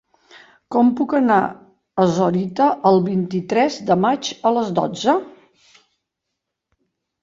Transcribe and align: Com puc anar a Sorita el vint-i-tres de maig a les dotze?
Com 0.75 0.87
puc 0.99 1.13
anar 1.19 1.37
a 1.49 2.07
Sorita 2.17 2.71
el 2.93 2.99
vint-i-tres 3.11 3.79
de 3.93 4.01
maig 4.09 4.35
a 4.53 4.57
les 4.59 4.77
dotze? 4.83 5.19